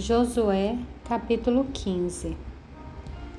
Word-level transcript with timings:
Josué, 0.00 0.78
capítulo 1.04 1.66
15 1.74 2.34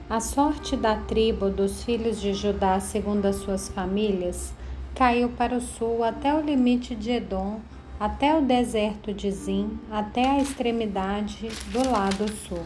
A 0.08 0.20
sorte 0.20 0.78
da 0.78 0.96
tribo 0.96 1.50
dos 1.50 1.84
filhos 1.84 2.22
de 2.22 2.36
Judá, 2.36 2.80
segundo 2.80 3.26
as 3.26 3.38
suas 3.38 3.68
famílias, 3.68 4.54
caiu 4.94 5.30
para 5.30 5.56
o 5.56 5.60
sul 5.60 6.04
até 6.04 6.32
o 6.36 6.40
limite 6.40 6.94
de 6.94 7.14
Edom, 7.14 7.60
até 8.00 8.38
o 8.38 8.44
deserto 8.44 9.12
de 9.12 9.32
Zim, 9.32 9.80
até 9.90 10.30
a 10.30 10.40
extremidade 10.40 11.50
do 11.72 11.90
lado 11.90 12.32
sul. 12.32 12.64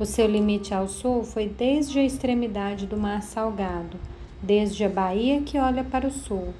O 0.00 0.06
seu 0.06 0.26
limite 0.26 0.72
ao 0.72 0.88
sul 0.88 1.24
foi 1.24 1.46
desde 1.46 1.98
a 1.98 2.04
extremidade 2.04 2.86
do 2.86 2.96
Mar 2.96 3.22
Salgado, 3.22 3.98
desde 4.42 4.82
a 4.82 4.88
baía 4.88 5.42
que 5.42 5.58
olha 5.58 5.84
para 5.84 6.08
o 6.08 6.10
sul. 6.10 6.54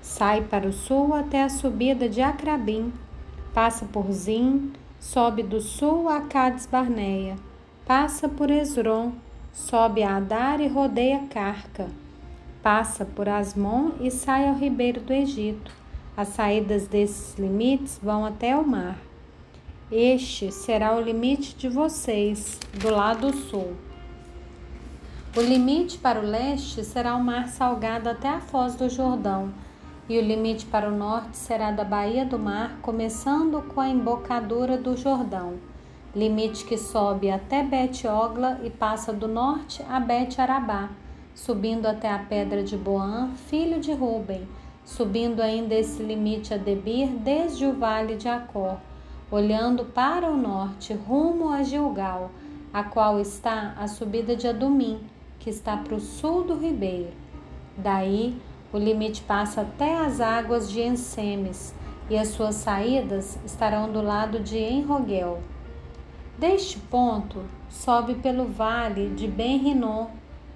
Sai 0.00 0.42
para 0.42 0.68
o 0.68 0.72
sul 0.72 1.12
até 1.14 1.42
a 1.42 1.48
subida 1.48 2.08
de 2.08 2.22
Acrabim, 2.22 2.92
passa 3.52 3.84
por 3.86 4.12
Zim, 4.12 4.70
sobe 5.00 5.42
do 5.42 5.62
sul 5.62 6.10
a 6.10 6.20
Cades 6.20 6.66
Barneia, 6.66 7.36
passa 7.86 8.28
por 8.28 8.50
Esron, 8.50 9.12
sobe 9.50 10.02
a 10.02 10.16
Adar 10.16 10.60
e 10.60 10.68
rodeia 10.68 11.26
Carca, 11.30 11.88
passa 12.62 13.06
por 13.06 13.26
Asmon 13.26 13.92
e 13.98 14.10
sai 14.10 14.46
ao 14.46 14.54
ribeiro 14.54 15.00
do 15.00 15.12
Egito. 15.12 15.72
As 16.14 16.28
saídas 16.28 16.86
desses 16.86 17.38
limites 17.38 17.98
vão 18.02 18.26
até 18.26 18.54
o 18.54 18.66
mar. 18.66 18.98
Este 19.90 20.52
será 20.52 20.94
o 20.94 21.00
limite 21.00 21.56
de 21.56 21.68
vocês, 21.68 22.60
do 22.74 22.90
lado 22.90 23.34
sul. 23.34 23.72
O 25.34 25.40
limite 25.40 25.96
para 25.96 26.20
o 26.20 26.26
leste 26.26 26.84
será 26.84 27.16
o 27.16 27.24
mar 27.24 27.48
salgado 27.48 28.08
até 28.08 28.28
a 28.28 28.40
foz 28.40 28.74
do 28.74 28.90
Jordão 28.90 29.50
e 30.10 30.18
o 30.18 30.22
limite 30.22 30.66
para 30.66 30.88
o 30.88 30.96
norte 30.96 31.36
será 31.36 31.70
da 31.70 31.84
Baía 31.84 32.24
do 32.24 32.36
Mar, 32.36 32.80
começando 32.82 33.62
com 33.62 33.80
a 33.80 33.88
embocadura 33.88 34.76
do 34.76 34.96
Jordão, 34.96 35.54
limite 36.12 36.64
que 36.64 36.76
sobe 36.76 37.30
até 37.30 37.62
Bet-Ogla 37.62 38.58
e 38.64 38.70
passa 38.70 39.12
do 39.12 39.28
norte 39.28 39.84
a 39.88 40.00
Bet-Arabá, 40.00 40.88
subindo 41.32 41.86
até 41.86 42.10
a 42.10 42.18
pedra 42.18 42.64
de 42.64 42.76
Boã, 42.76 43.30
filho 43.48 43.78
de 43.78 43.92
Ruben, 43.92 44.48
subindo 44.84 45.40
ainda 45.40 45.76
esse 45.76 46.02
limite 46.02 46.52
a 46.52 46.56
Debir 46.56 47.06
desde 47.06 47.64
o 47.64 47.74
vale 47.74 48.16
de 48.16 48.28
Acor, 48.28 48.78
olhando 49.30 49.84
para 49.84 50.28
o 50.28 50.36
norte, 50.36 50.92
rumo 50.92 51.50
a 51.50 51.62
Gilgal, 51.62 52.32
a 52.74 52.82
qual 52.82 53.20
está 53.20 53.76
a 53.78 53.86
subida 53.86 54.34
de 54.34 54.48
Adumim, 54.48 54.98
que 55.38 55.50
está 55.50 55.76
para 55.76 55.94
o 55.94 56.00
sul 56.00 56.42
do 56.42 56.56
ribeiro. 56.56 57.12
Daí 57.76 58.36
o 58.72 58.78
limite 58.78 59.22
passa 59.22 59.62
até 59.62 59.98
as 59.98 60.20
águas 60.20 60.70
de 60.70 60.80
Ensemes 60.80 61.74
e 62.08 62.16
as 62.16 62.28
suas 62.28 62.56
saídas 62.56 63.38
estarão 63.44 63.90
do 63.90 64.02
lado 64.02 64.40
de 64.40 64.58
Enrogel. 64.58 65.42
Deste 66.38 66.78
ponto, 66.78 67.42
sobe 67.68 68.14
pelo 68.14 68.46
vale 68.46 69.10
de 69.10 69.28
Ben-Rinom, 69.28 70.08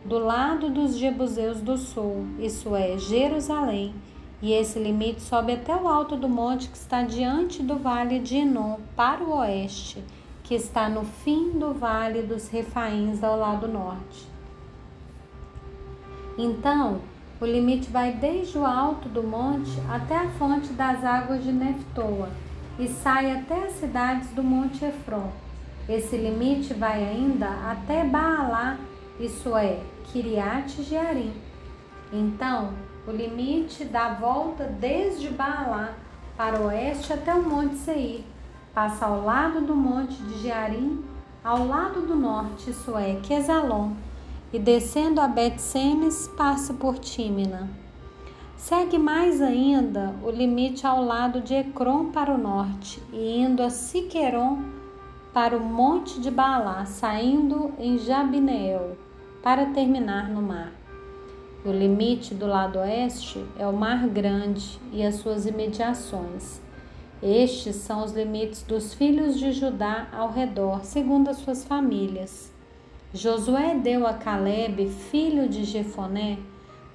do 0.04 0.18
lado 0.18 0.68
dos 0.68 0.96
Jebuseus 0.96 1.60
do 1.60 1.76
sul, 1.78 2.26
isso 2.38 2.74
é, 2.76 2.98
Jerusalém, 2.98 3.94
e 4.42 4.52
esse 4.52 4.78
limite 4.78 5.22
sobe 5.22 5.52
até 5.52 5.74
o 5.74 5.88
alto 5.88 6.16
do 6.16 6.28
monte 6.28 6.68
que 6.68 6.76
está 6.76 7.02
diante 7.02 7.62
do 7.62 7.76
vale 7.76 8.18
de 8.18 8.36
Enon, 8.36 8.76
para 8.94 9.24
o 9.24 9.38
oeste, 9.38 10.04
que 10.42 10.54
está 10.54 10.88
no 10.88 11.04
fim 11.04 11.52
do 11.52 11.72
vale 11.72 12.20
dos 12.22 12.48
Refaíns 12.48 13.24
ao 13.24 13.38
lado 13.38 13.66
norte. 13.66 14.28
Então, 16.36 17.00
o 17.44 17.46
limite 17.46 17.90
vai 17.90 18.10
desde 18.12 18.56
o 18.56 18.64
alto 18.64 19.06
do 19.06 19.22
monte 19.22 19.70
até 19.90 20.16
a 20.16 20.30
fonte 20.30 20.72
das 20.72 21.04
águas 21.04 21.44
de 21.44 21.52
Neftoa 21.52 22.30
e 22.78 22.88
sai 22.88 23.30
até 23.32 23.66
as 23.66 23.74
cidades 23.74 24.30
do 24.30 24.42
Monte 24.42 24.82
Efron. 24.82 25.30
Esse 25.86 26.16
limite 26.16 26.72
vai 26.72 27.04
ainda 27.04 27.46
até 27.70 28.02
Baalá, 28.02 28.78
isso 29.20 29.54
é, 29.54 29.78
Kiriat 30.06 30.82
Jearim. 30.82 31.34
Então, 32.10 32.70
o 33.06 33.10
limite 33.10 33.84
dá 33.84 34.14
volta 34.14 34.64
desde 34.64 35.28
Baalá 35.28 35.92
para 36.38 36.58
o 36.58 36.68
oeste 36.68 37.12
até 37.12 37.34
o 37.34 37.42
Monte 37.42 37.77
Seir, 37.77 38.24
passa 38.72 39.04
ao 39.04 39.22
lado 39.22 39.60
do 39.60 39.77
Monte 39.77 40.14
de 40.14 40.40
Jearim, 40.40 41.04
ao 41.44 41.66
lado 41.66 42.00
do 42.00 42.16
norte, 42.16 42.70
isso 42.70 42.96
é, 42.96 43.16
Quesalon 43.22 43.90
e 44.54 44.58
descendo 44.60 45.20
a 45.20 45.26
Bet-Semes 45.26 46.28
passa 46.36 46.72
por 46.72 46.96
Tímina. 46.96 47.68
Segue 48.56 48.98
mais 48.98 49.42
ainda 49.42 50.14
o 50.22 50.30
limite 50.30 50.86
ao 50.86 51.04
lado 51.04 51.40
de 51.40 51.54
Ecrom 51.54 52.12
para 52.12 52.32
o 52.32 52.38
norte 52.38 53.02
e 53.12 53.40
indo 53.40 53.64
a 53.64 53.68
Siqueron 53.68 54.62
para 55.32 55.56
o 55.56 55.60
monte 55.60 56.20
de 56.20 56.30
Baalá, 56.30 56.86
saindo 56.86 57.72
em 57.80 57.98
Jabineel 57.98 58.96
para 59.42 59.66
terminar 59.66 60.28
no 60.28 60.40
mar. 60.40 60.72
O 61.64 61.72
limite 61.72 62.32
do 62.32 62.46
lado 62.46 62.78
oeste 62.78 63.44
é 63.58 63.66
o 63.66 63.72
Mar 63.72 64.06
Grande 64.06 64.78
e 64.92 65.02
as 65.02 65.16
suas 65.16 65.46
imediações. 65.46 66.60
Estes 67.20 67.74
são 67.74 68.04
os 68.04 68.12
limites 68.12 68.62
dos 68.62 68.94
filhos 68.94 69.36
de 69.36 69.50
Judá 69.50 70.06
ao 70.12 70.30
redor, 70.30 70.84
segundo 70.84 71.28
as 71.28 71.38
suas 71.38 71.64
famílias. 71.64 72.53
Josué 73.14 73.77
deu 73.77 74.05
a 74.08 74.14
Caleb, 74.14 74.89
filho 74.89 75.48
de 75.48 75.63
Jefoné, 75.63 76.36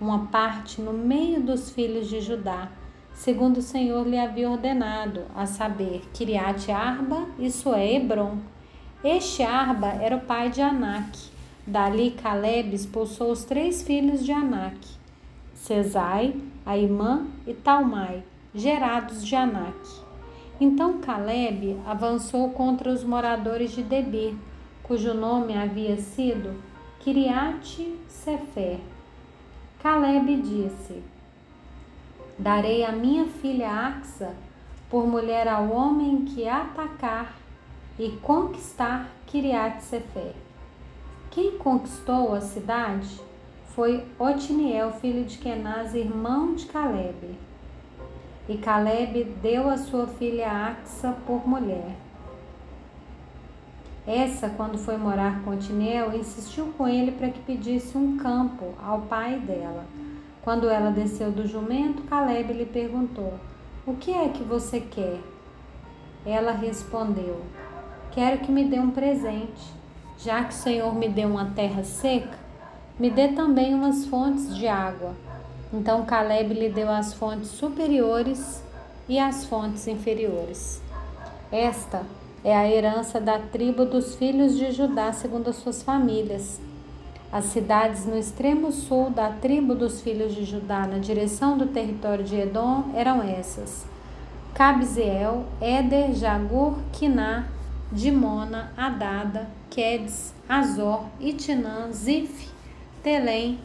uma 0.01 0.25
parte 0.25 0.81
no 0.81 0.91
meio 0.91 1.41
dos 1.41 1.69
filhos 1.69 2.09
de 2.09 2.19
Judá, 2.19 2.67
segundo 3.13 3.59
o 3.59 3.61
Senhor 3.61 4.05
lhe 4.05 4.19
havia 4.19 4.49
ordenado, 4.49 5.21
a 5.33 5.45
saber, 5.45 6.01
Kiriat 6.13 6.69
Arba, 6.73 7.25
isso 7.39 7.73
é 7.73 7.93
Hebron. 7.93 8.37
Este 9.01 9.43
Arba 9.43 9.87
era 9.87 10.17
o 10.17 10.19
pai 10.19 10.49
de 10.49 10.61
Anak. 10.61 11.17
Dali 11.65 12.11
Caleb 12.11 12.75
expulsou 12.75 13.31
os 13.31 13.45
três 13.45 13.81
filhos 13.81 14.25
de 14.25 14.33
Anak, 14.33 14.77
Cesai, 15.53 16.35
Aimã 16.65 17.27
e 17.47 17.53
Talmai, 17.53 18.23
gerados 18.53 19.25
de 19.25 19.37
Anak. 19.37 19.79
Então 20.59 20.99
Caleb 20.99 21.79
avançou 21.87 22.49
contra 22.49 22.91
os 22.91 23.05
moradores 23.05 23.71
de 23.71 23.83
Debir, 23.83 24.35
cujo 24.89 25.13
nome 25.13 25.55
havia 25.55 25.97
sido 25.97 26.55
Kiriat 26.99 27.63
Sefer. 28.07 28.79
Caleb 29.83 30.35
disse: 30.37 31.03
Darei 32.39 32.83
a 32.83 32.91
minha 32.91 33.25
filha 33.27 33.69
Axa 33.69 34.33
por 34.89 35.05
mulher 35.05 35.47
ao 35.47 35.69
homem 35.69 36.25
que 36.25 36.49
atacar 36.49 37.35
e 37.99 38.09
conquistar 38.23 39.11
Kiriat 39.27 39.79
Sefer. 39.83 40.33
Quem 41.29 41.59
conquistou 41.59 42.33
a 42.33 42.41
cidade 42.41 43.21
foi 43.75 44.03
Otiniel, 44.17 44.91
filho 44.93 45.23
de 45.23 45.37
Kenaz, 45.37 45.93
irmão 45.93 46.55
de 46.55 46.65
Caleb. 46.65 47.37
E 48.47 48.57
Caleb 48.57 49.23
deu 49.39 49.69
a 49.69 49.77
sua 49.77 50.07
filha 50.07 50.49
Axa 50.49 51.15
por 51.27 51.47
mulher. 51.47 52.08
Essa, 54.09 54.49
quando 54.49 54.79
foi 54.79 54.97
morar 54.97 55.43
com 55.43 55.51
Otinel, 55.51 56.17
insistiu 56.17 56.73
com 56.75 56.87
ele 56.87 57.11
para 57.11 57.29
que 57.29 57.39
pedisse 57.41 57.95
um 57.95 58.17
campo 58.17 58.73
ao 58.83 59.01
pai 59.01 59.39
dela. 59.39 59.85
Quando 60.41 60.67
ela 60.67 60.89
desceu 60.89 61.31
do 61.31 61.45
jumento, 61.45 62.01
Caleb 62.09 62.51
lhe 62.53 62.65
perguntou: 62.65 63.35
O 63.85 63.93
que 63.93 64.11
é 64.11 64.27
que 64.29 64.41
você 64.41 64.79
quer? 64.79 65.19
Ela 66.25 66.51
respondeu: 66.53 67.39
Quero 68.09 68.39
que 68.39 68.51
me 68.51 68.65
dê 68.65 68.79
um 68.79 68.89
presente. 68.89 69.77
Já 70.17 70.43
que 70.43 70.55
o 70.55 70.57
Senhor 70.57 70.95
me 70.95 71.07
deu 71.07 71.29
uma 71.29 71.51
terra 71.51 71.83
seca, 71.83 72.39
me 72.99 73.11
dê 73.11 73.27
também 73.27 73.75
umas 73.75 74.07
fontes 74.07 74.57
de 74.57 74.67
água. 74.67 75.13
Então 75.71 76.03
Caleb 76.03 76.55
lhe 76.55 76.69
deu 76.69 76.89
as 76.89 77.13
fontes 77.13 77.49
superiores 77.49 78.63
e 79.07 79.19
as 79.19 79.45
fontes 79.45 79.87
inferiores. 79.87 80.81
Esta 81.51 82.03
é 82.43 82.55
a 82.55 82.69
herança 82.69 83.19
da 83.19 83.37
tribo 83.37 83.85
dos 83.85 84.15
filhos 84.15 84.57
de 84.57 84.71
Judá, 84.71 85.11
segundo 85.11 85.49
as 85.49 85.57
suas 85.57 85.83
famílias. 85.83 86.59
As 87.31 87.45
cidades 87.45 88.05
no 88.05 88.17
extremo 88.17 88.71
sul 88.71 89.09
da 89.09 89.29
tribo 89.29 89.75
dos 89.75 90.01
filhos 90.01 90.33
de 90.33 90.45
Judá, 90.45 90.87
na 90.87 90.97
direção 90.97 91.57
do 91.57 91.67
território 91.67 92.23
de 92.23 92.35
Edom, 92.35 92.85
eram 92.95 93.21
essas: 93.21 93.85
Cabzeel, 94.53 95.45
Éder, 95.61 96.13
Jagur, 96.15 96.75
Quiná, 96.91 97.47
Dimona, 97.91 98.71
Adada, 98.75 99.47
Quedes, 99.69 100.33
Azor, 100.47 101.05
Itinã, 101.19 101.91
Zif, 101.91 102.49
Telém, 103.03 103.59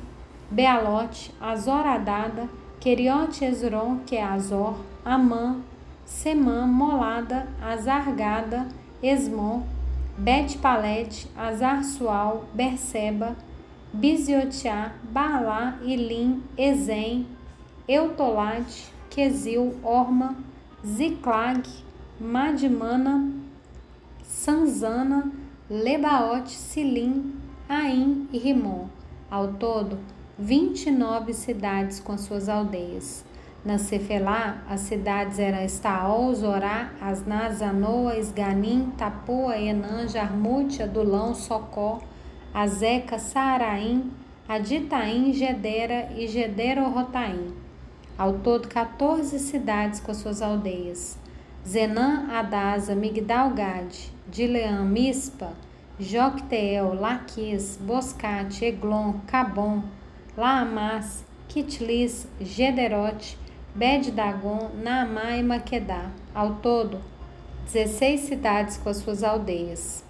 Bealote, 0.50 1.34
Azor 1.40 1.86
Adada, 1.86 2.48
Queriote 2.80 3.44
Ezron, 3.46 4.00
que 4.04 4.16
é 4.16 4.22
Azor, 4.22 4.74
Amã, 5.04 5.56
Semã, 6.04 6.66
Molada, 6.66 7.46
Azargada, 7.62 8.68
Esmon, 9.02 9.62
Bet-Palete, 10.16 11.28
Azar-Sual, 11.36 12.44
Berseba, 12.54 13.36
Biziotiá, 13.92 14.92
Baalá, 15.04 15.78
Ilim, 15.82 16.42
Ezem, 16.56 17.26
Eutolade, 17.88 18.84
Quesil, 19.10 19.74
Orma, 19.82 20.36
Ziclag, 20.84 21.62
Madimana, 22.20 23.30
Sanzana, 24.22 25.30
Lebaote, 25.70 26.50
Silim, 26.50 27.34
Aim 27.68 28.28
e 28.32 28.38
Rimon. 28.38 28.88
Ao 29.30 29.54
todo, 29.54 29.98
29 30.38 31.32
cidades 31.32 32.00
com 32.00 32.18
suas 32.18 32.48
aldeias. 32.48 33.24
Na 33.64 33.78
Cefelá, 33.78 34.62
as 34.68 34.80
cidades 34.80 35.38
eram 35.38 35.64
Estaol, 35.64 36.34
Zorá, 36.34 36.90
Asná, 37.00 37.50
Zanoa, 37.50 38.18
Esganim, 38.18 38.90
Tapoa, 38.90 39.56
Enã, 39.56 40.06
Jarmute, 40.06 40.82
Adulão, 40.82 41.34
Socó, 41.34 42.02
Azeca, 42.52 43.18
Saaraim, 43.18 44.12
Aditaim, 44.46 45.32
Gedera 45.32 46.12
e 46.14 46.28
Gederorotaim. 46.28 47.54
Ao 48.18 48.34
todo, 48.34 48.68
14 48.68 49.38
cidades 49.38 49.98
com 49.98 50.12
suas 50.12 50.42
aldeias. 50.42 51.18
Zenã, 51.66 52.28
Adasa, 52.30 52.94
Migdal-Gad, 52.94 54.12
Dileã, 54.28 54.84
Mispa, 54.84 55.54
Jocteel, 55.98 56.92
Laquis, 56.92 57.78
Boscate, 57.80 58.66
Eglon, 58.66 59.14
Cabon, 59.26 59.84
Laamás, 60.36 61.24
Kitlis, 61.48 62.28
Gederote, 62.38 63.38
Bed-Dagon, 63.74 64.70
Naamá 64.82 65.36
e 65.36 65.42
Maquedá. 65.42 66.10
Ao 66.34 66.54
todo, 66.54 66.98
16 67.64 68.20
cidades 68.20 68.76
com 68.76 68.88
as 68.88 68.98
suas 68.98 69.22
aldeias. 69.22 70.04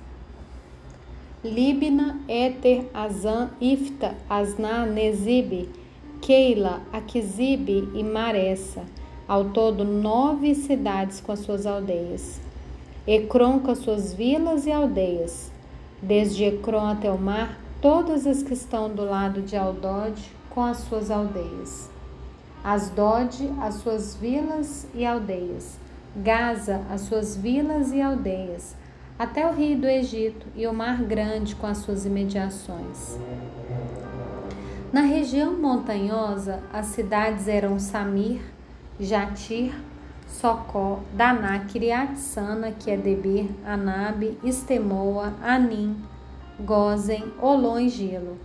Libna, 1.42 2.20
Éter, 2.28 2.88
Azan, 2.92 3.50
Ifta, 3.60 4.14
Asná, 4.28 4.84
Nezibe, 4.84 5.68
Keila, 6.20 6.82
Aquisibe 6.92 7.88
e 7.94 8.02
Maressa. 8.02 8.84
Ao 9.26 9.46
todo, 9.46 9.84
nove 9.84 10.54
cidades 10.54 11.20
com 11.20 11.32
as 11.32 11.40
suas 11.40 11.66
aldeias. 11.66 12.40
Ecrom 13.06 13.60
com 13.60 13.70
as 13.70 13.78
suas 13.78 14.12
vilas 14.12 14.66
e 14.66 14.72
aldeias 14.72 15.54
desde 16.04 16.44
Ecrón 16.44 16.86
até 16.86 17.10
o 17.10 17.18
mar, 17.18 17.58
todas 17.80 18.26
as 18.26 18.42
que 18.42 18.52
estão 18.52 18.90
do 18.90 19.04
lado 19.04 19.40
de 19.40 19.56
Aldode 19.56 20.22
com 20.50 20.62
as 20.62 20.78
suas 20.78 21.10
aldeias. 21.10 21.90
Asdod, 22.64 23.52
as 23.60 23.74
suas 23.74 24.16
vilas 24.16 24.86
e 24.94 25.04
aldeias. 25.04 25.76
Gaza, 26.16 26.80
as 26.90 27.02
suas 27.02 27.36
vilas 27.36 27.92
e 27.92 28.00
aldeias. 28.00 28.74
Até 29.18 29.46
o 29.46 29.52
rio 29.52 29.78
do 29.78 29.86
Egito 29.86 30.46
e 30.56 30.66
o 30.66 30.72
mar 30.72 31.02
grande 31.02 31.54
com 31.54 31.66
as 31.66 31.76
suas 31.78 32.06
imediações. 32.06 33.18
Na 34.90 35.02
região 35.02 35.52
montanhosa, 35.52 36.62
as 36.72 36.86
cidades 36.86 37.48
eram 37.48 37.78
Samir, 37.78 38.40
Jatir, 38.98 39.74
Socó, 40.26 41.00
Daná, 41.12 41.58
Kiriatsana, 41.66 42.72
que 42.72 42.90
é 42.90 42.96
Debir, 42.96 43.50
Anabe, 43.66 44.38
Estemoa, 44.42 45.34
Anim, 45.42 46.02
Gozen, 46.58 47.30
Olon 47.42 47.78
e 47.78 47.90
Gilo. 47.90 48.38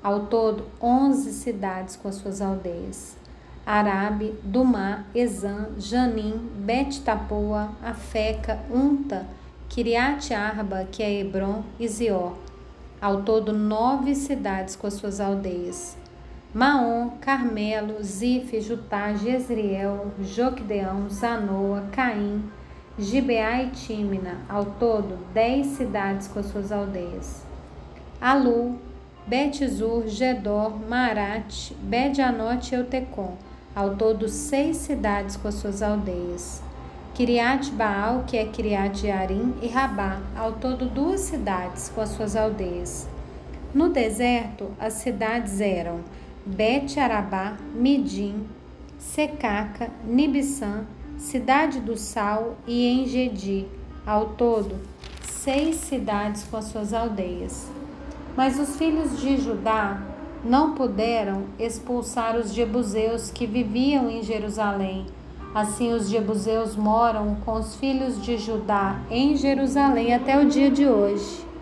Ao 0.00 0.26
todo, 0.26 0.64
onze 0.80 1.32
cidades 1.32 1.96
com 1.96 2.06
as 2.06 2.14
suas 2.14 2.40
aldeias. 2.40 3.23
Arabe, 3.66 4.34
Dumá, 4.42 5.04
Ezã, 5.14 5.68
Janim, 5.78 6.50
Bet-Tapoa, 6.56 7.70
Afeca, 7.82 8.60
Unta, 8.70 9.26
Kiriat 9.68 10.34
Arba, 10.34 10.86
que 10.90 11.02
é 11.02 11.20
Hebron, 11.20 11.62
e 11.80 11.88
Zior. 11.88 12.34
Ao 13.00 13.22
todo, 13.22 13.52
nove 13.52 14.14
cidades 14.14 14.76
com 14.76 14.86
as 14.86 14.94
suas 14.94 15.20
aldeias. 15.20 15.96
Maom, 16.54 17.10
Carmelo, 17.20 18.02
Zif, 18.02 18.60
Jutá, 18.60 19.14
Jezreel, 19.14 20.12
Joquedeão, 20.22 21.08
Zanoa, 21.10 21.84
Caim, 21.90 22.44
Gibeá 22.98 23.62
e 23.62 23.70
Tímina, 23.70 24.38
ao 24.48 24.64
todo 24.64 25.18
dez 25.34 25.66
cidades 25.68 26.28
com 26.28 26.42
suas 26.42 26.70
aldeias. 26.70 27.44
Alu, 28.20 28.78
Betizur, 29.26 30.06
Gedor, 30.06 30.78
Marat, 30.88 31.72
Bedianote 31.80 32.74
e 32.74 32.78
Eutecom, 32.78 33.36
ao 33.74 33.96
todo 33.96 34.28
seis 34.28 34.76
cidades 34.76 35.36
com 35.36 35.50
suas 35.50 35.82
aldeias. 35.82 36.62
Kiriat 37.14 37.70
Baal, 37.72 38.24
que 38.26 38.36
é 38.36 38.44
Kiriat 38.44 39.06
Yarim, 39.06 39.54
e 39.62 39.68
Rabá, 39.68 40.20
ao 40.36 40.52
todo 40.52 40.86
duas 40.86 41.20
cidades 41.20 41.90
com 41.94 42.00
as 42.00 42.10
suas 42.10 42.36
aldeias. 42.36 43.08
No 43.74 43.88
deserto, 43.88 44.70
as 44.78 44.94
cidades 44.94 45.60
eram 45.60 46.00
Bet 46.46 46.98
Arabá, 46.98 47.56
Midim, 47.74 48.46
Secaca, 48.98 49.90
Nibissã, 50.04 50.84
Cidade 51.18 51.80
do 51.80 51.96
Sal 51.96 52.56
e 52.66 52.86
Engedi, 52.86 53.66
ao 54.06 54.30
todo 54.30 54.76
seis 55.22 55.76
cidades 55.76 56.44
com 56.44 56.56
as 56.56 56.64
suas 56.66 56.92
aldeias. 56.92 57.68
Mas 58.36 58.58
os 58.58 58.76
filhos 58.76 59.20
de 59.20 59.36
Judá 59.36 60.00
não 60.44 60.74
puderam 60.74 61.44
expulsar 61.58 62.36
os 62.36 62.52
jebuseus 62.52 63.30
que 63.30 63.46
viviam 63.46 64.10
em 64.10 64.22
Jerusalém. 64.22 65.06
Assim, 65.54 65.92
os 65.92 66.08
jebuseus 66.08 66.76
moram 66.76 67.36
com 67.44 67.54
os 67.54 67.76
filhos 67.76 68.20
de 68.22 68.36
Judá 68.36 69.00
em 69.10 69.36
Jerusalém 69.36 70.12
até 70.12 70.38
o 70.38 70.48
dia 70.48 70.70
de 70.70 70.86
hoje. 70.86 71.53